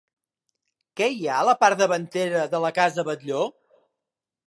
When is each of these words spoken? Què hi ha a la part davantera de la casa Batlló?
Què 1.01 1.09
hi 1.17 1.27
ha 1.27 1.35
a 1.41 1.45
la 1.51 1.55
part 1.65 1.81
davantera 1.83 2.49
de 2.57 2.65
la 2.67 2.75
casa 2.81 3.09
Batlló? 3.11 3.47